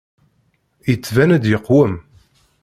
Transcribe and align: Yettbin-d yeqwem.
Yettbin-d 0.89 1.43
yeqwem. 1.51 1.93